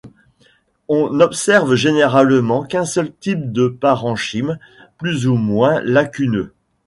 [0.87, 4.57] On n'observe généralement qu'un seul type de parenchyme,
[4.97, 6.55] plus ou moins lacuneux.